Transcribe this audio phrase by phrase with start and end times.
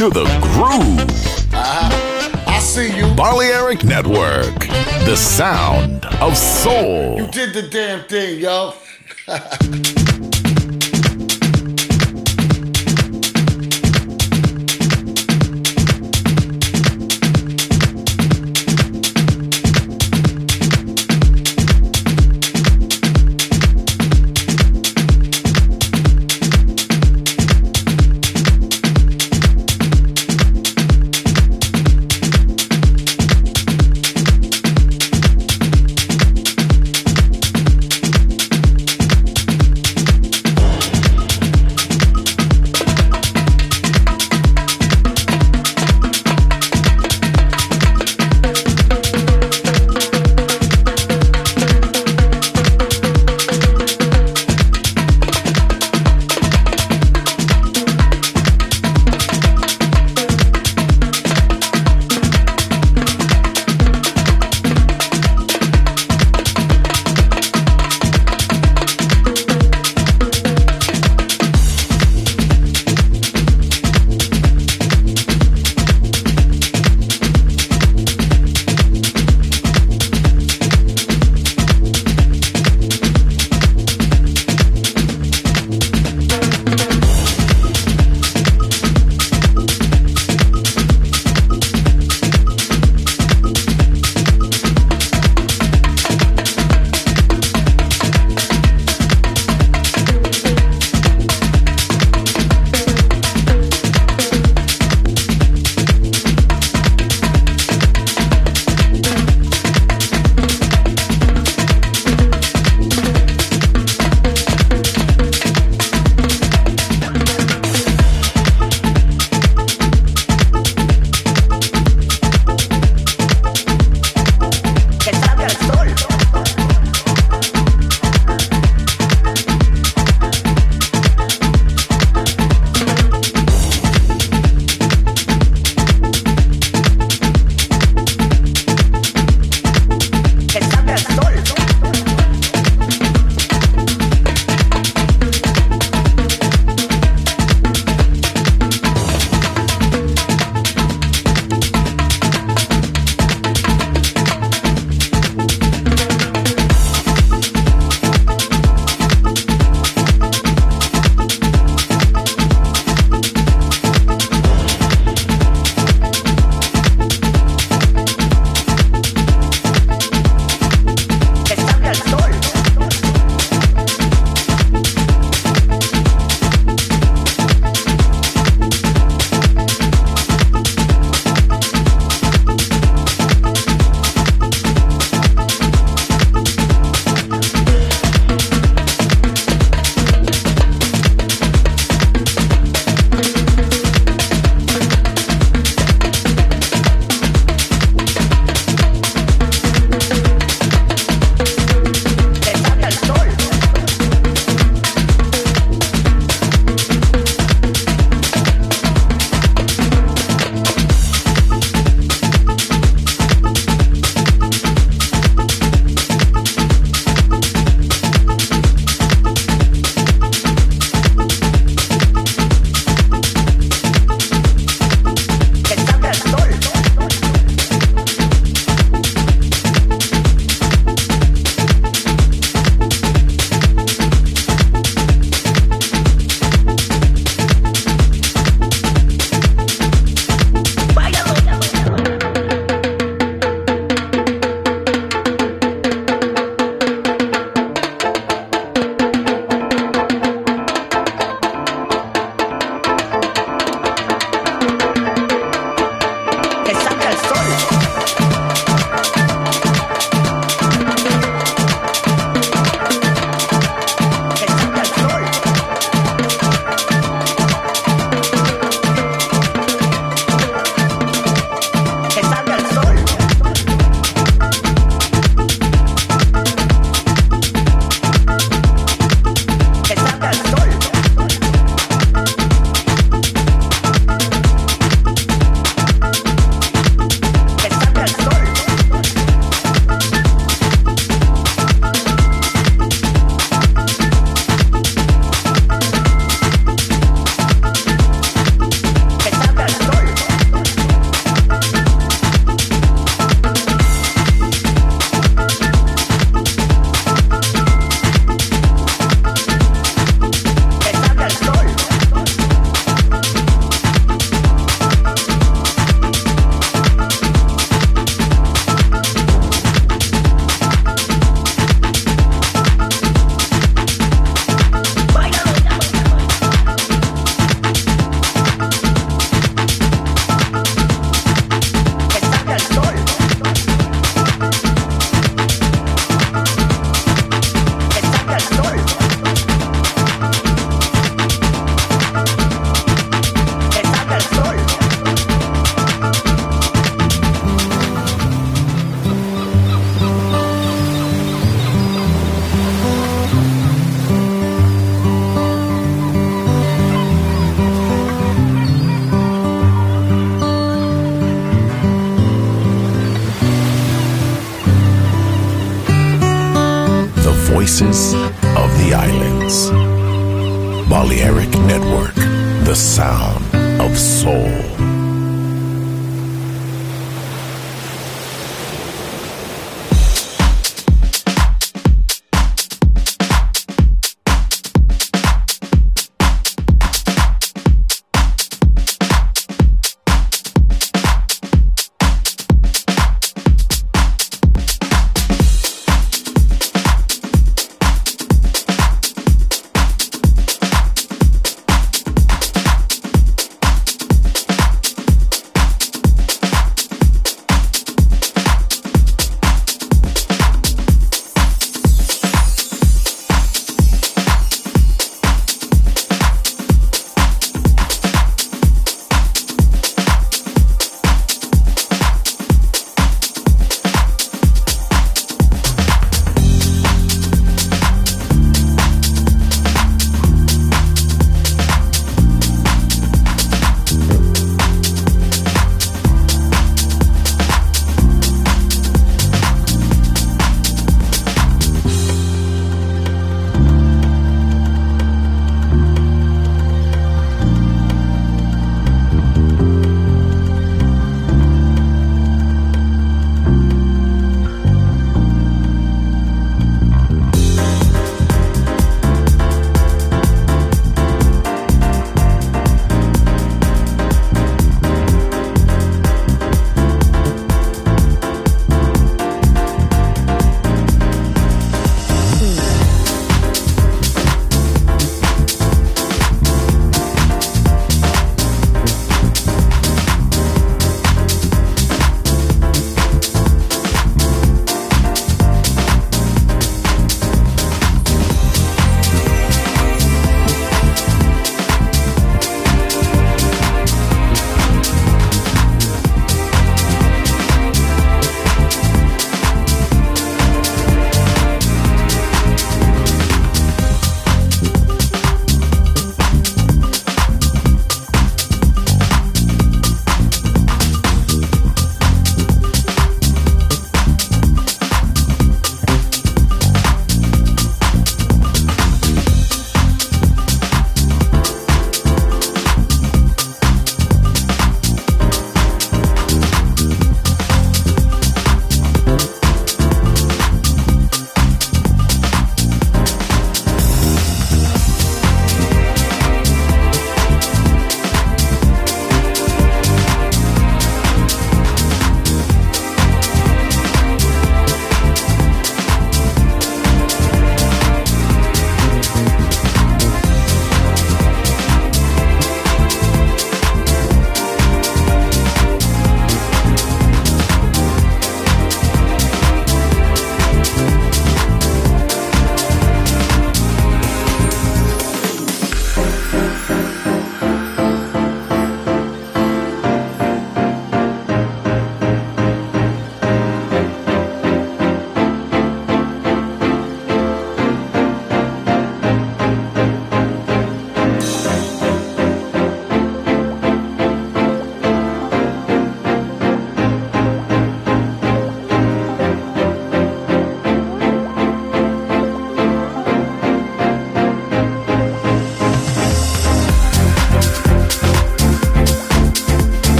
[0.00, 1.52] to the groove.
[1.52, 1.90] Uh,
[2.46, 3.14] I see you.
[3.14, 4.58] Barley Eric Network,
[5.04, 7.18] the sound of soul.
[7.18, 8.76] You did the damn thing, y'all.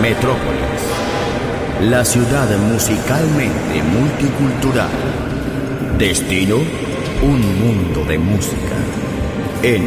[0.00, 0.82] Metrópolis.
[1.82, 4.90] La ciudad musicalmente multicultural.
[5.98, 6.56] Destino,
[7.22, 8.74] un mundo de música.
[9.62, 9.84] En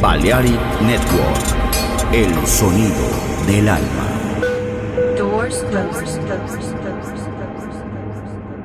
[0.00, 2.94] Balearic Network, el sonido
[3.46, 4.06] del alma.
[5.18, 6.77] Doors closed.